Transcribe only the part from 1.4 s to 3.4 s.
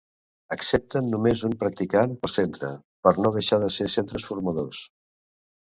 un practicant per centre, per no